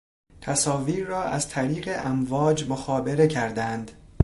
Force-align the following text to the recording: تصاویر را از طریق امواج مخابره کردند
تصاویر 0.41 1.07
را 1.07 1.23
از 1.23 1.49
طریق 1.49 1.99
امواج 2.03 2.69
مخابره 2.69 3.27
کردند 3.27 3.91